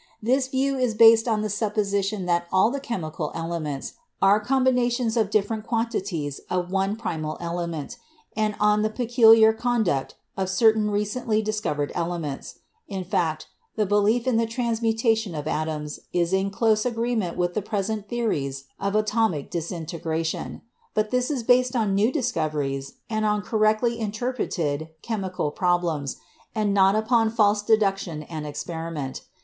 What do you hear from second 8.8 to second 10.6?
the peculiar conduct of